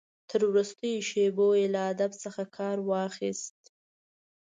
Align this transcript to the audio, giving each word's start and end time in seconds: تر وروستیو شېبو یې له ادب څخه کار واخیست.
تر 0.29 0.41
وروستیو 0.49 1.05
شېبو 1.09 1.47
یې 1.59 1.65
له 1.73 1.81
ادب 1.91 2.11
څخه 2.23 2.43
کار 2.57 2.77
واخیست. 2.89 3.61